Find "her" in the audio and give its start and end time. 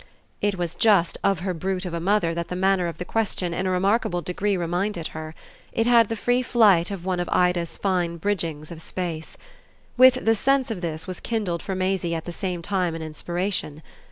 1.41-1.53, 5.09-5.35